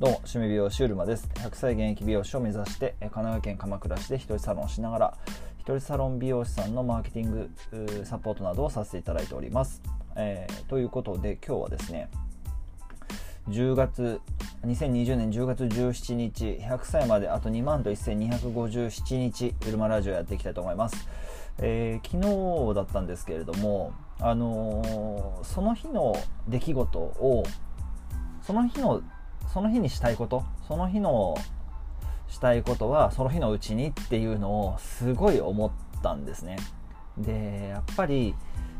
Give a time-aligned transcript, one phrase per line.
[0.00, 1.28] どうも、趣味美容師うるまです。
[1.34, 5.18] 100歳現役美容師を目指して、神奈川県鎌倉市で一人サロンしながら、
[5.58, 7.50] 一人サロン美容師さんのマーケティング
[8.04, 9.82] サポートなどをさせていただいております。
[10.14, 12.08] えーということで、今日はですね、
[13.48, 14.20] 10月、
[14.64, 21.08] 2020年10月17日、100歳まであと2万と1257日、うるまラジオやっていきたいと思います。
[21.58, 26.14] えー昨日だったんですけれども、あのーその日の
[26.46, 27.42] 出来事を、
[28.42, 29.02] その日の
[29.52, 31.36] その日にしたいことその日の
[32.28, 35.70] したいことはその日のうちにっていうのをすごい思っ
[36.02, 36.58] たんですね。
[37.16, 38.34] でやっぱり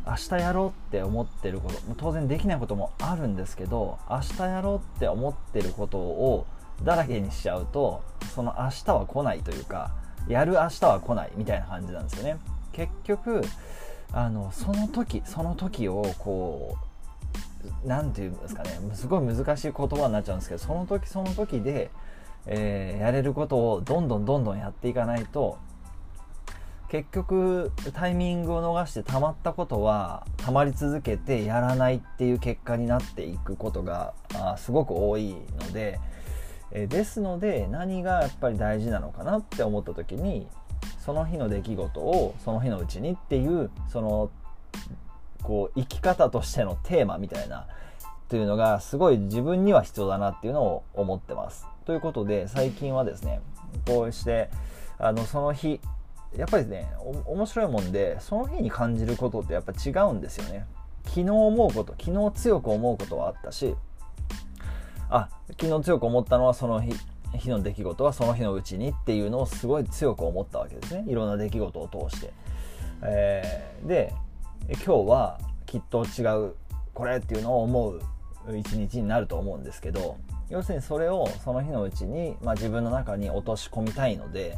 [0.07, 6.47] 明日やろうって思ってること当然できないこともあるんですけど明日やろうって思ってることを
[6.83, 8.03] だらけにしちゃうと
[8.35, 9.91] その明日は来ないというか
[10.29, 12.39] やる明日は来ないみたいな感じなんですよね。
[12.73, 13.43] 結局
[14.13, 16.88] あのその時その時をこう
[17.85, 18.79] うなんていうんですかね。
[18.95, 21.91] すごい難しい言葉になっちゃうんですけどその時その時で、
[22.47, 25.59] えーやれることをどんどんどんどんやっていかないと
[26.89, 36.01] 結局タイミングを逃してたまったことはたまり続けてやらないっていう結果になっていくことがあすごく多いので、
[36.73, 40.47] えーですので何がやっぱり大事なのかなって思った時に
[40.99, 44.31] その日の出来事をその日のうちにっていうその
[45.43, 47.67] こう生き方としてのテーマみたいなっ
[48.29, 51.67] ていうのがすごい自分には必要だなっていうのを思ってます。
[51.87, 53.41] ということで最近はですね
[53.87, 54.51] こうして
[54.99, 55.81] あのその日
[56.37, 56.91] やっぱりね
[57.27, 60.67] お面白いもんでその日に感じることってやっぱ違うんですよね。
[61.05, 63.75] 昨日思うこと昨日強く思うことはあったし
[65.09, 66.95] あ昨日強く思ったのはその日
[67.35, 72.33] 日の出来事はその日のうちにっていうのをすごい強く思ったわけですねいろんな出来事を通して。
[73.03, 74.13] えーで
[74.67, 76.55] 今日はきっと違う
[76.95, 78.01] これっていうのを思う
[78.57, 80.17] 一日になると思うんですけど
[80.51, 84.57] 要するにそれをその日のうちに、まあ、自分の中に落とし込みたいので、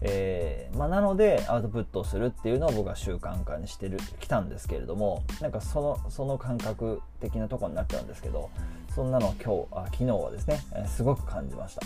[0.00, 8.50] えーまあ、なのでアウトプットをするっていうのを僕は習慣化にしてるきたんですけれどもなんかそのその感覚的なとこになっちゃうんですけど
[8.94, 11.82] そんなの今日あ昨日はですね、えーすごく感じました。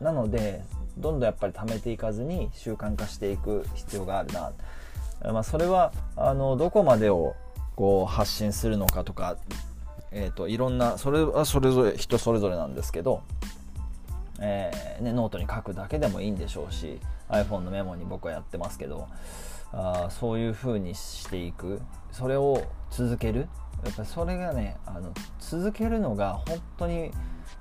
[0.00, 0.62] なので
[0.98, 4.52] どんどんやっぱり貯めていかずに習慣化していく必要があるな、
[5.32, 7.34] まあ、それはあのどこまでを
[7.76, 9.36] こう発信するのかとか、
[10.10, 13.22] えー、といろんなそれはそれぞれ人それぞれなんですけど、
[14.40, 19.08] えーね、ノートに書くだけでもいいんでしょうし iPhone のメモに僕はやってますけど
[19.72, 21.80] あそういう風にしていく。
[22.12, 22.62] それを
[22.92, 23.48] 続ける。
[23.84, 27.10] やっぱそれがねあの続けるのが本当に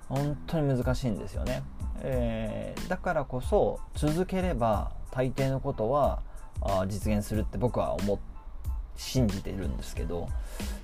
[0.07, 1.63] 本当に難しいんですよね、
[2.01, 6.21] えーだからこそ続ければ大抵のことは
[6.87, 8.19] 実現するって僕は思っ
[8.95, 10.29] 信じているんですけど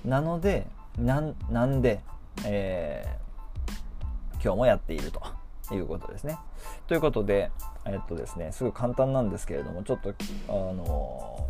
[0.04, 0.66] なので
[0.98, 2.00] なんで、
[2.44, 3.20] えー
[4.42, 6.38] 今日もやっているということですね。
[6.86, 7.50] ということで、
[7.84, 10.14] えっとですね、すごい簡単なんですけれどもちょっと
[10.48, 11.46] あの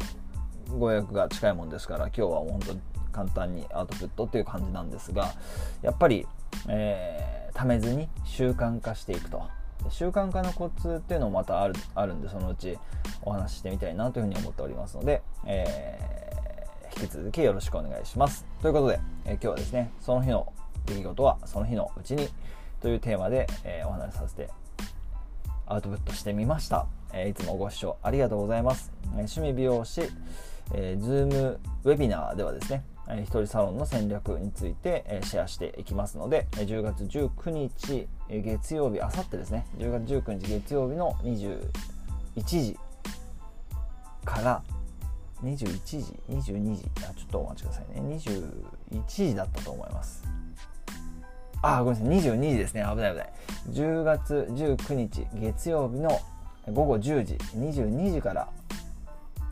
[0.77, 2.81] ご予約が近いもんですから今日はもう本当に
[3.13, 5.33] 簡単にアウトプットっていう感じなんですが
[5.83, 6.27] やっぱり、
[6.69, 9.43] えー貯めずに習慣化していくと
[9.89, 12.79] 習慣化のコツっていうのもまたあるあるんでそのうち
[13.23, 16.21] お話ししてみたいなというふうに思っておりますので、えー
[17.01, 18.45] 引き続きよろしくお願いします。
[18.61, 20.53] ということで、えー今日はですねその日の
[20.87, 22.29] 出来事はその日のうちに
[22.81, 24.51] というテーマで、えーお話しさせて
[25.67, 30.03] アウトプットしてみました、えいつもご視聴ありがとうございます、えー趣味美容師、
[30.75, 39.67] えー、Zoom ウェビナーではですね、えー一人サロンの戦略について、えーシェアしていきますので、えー10月19日、えー月曜日あさってですね。
[39.79, 41.61] 10月19日月曜日の21
[42.45, 42.79] 時
[44.25, 44.63] から
[45.43, 45.97] 21時
[46.29, 46.91] 22時。
[46.99, 48.17] あちょっとお待ちくださいね。
[48.17, 50.23] 21時だったと思います。
[51.63, 52.33] あごめんなさい。
[52.33, 52.85] 22時ですね。
[52.89, 53.33] 危ない危ない。
[53.71, 56.21] 10月19日月曜日の
[56.73, 58.49] 午後10時22時から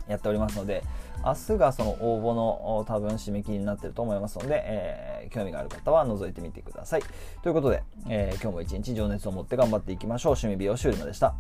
[0.09, 0.83] やっておりますので
[1.25, 7.03] 明日がその応募の多分締め切りになってると思いますので、えー興味がある方は覗いてみてください。
[7.43, 10.33] ということで、えー今日も一日情熱を持って頑張っていきましょう。
[10.33, 11.35] 趣味美容シュールでした。